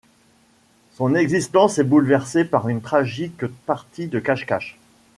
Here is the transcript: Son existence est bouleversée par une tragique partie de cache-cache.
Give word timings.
Son 0.95 1.13
existence 1.13 1.77
est 1.77 1.83
bouleversée 1.83 2.43
par 2.43 2.69
une 2.69 2.81
tragique 2.81 3.45
partie 3.67 4.07
de 4.07 4.17
cache-cache. 4.19 4.79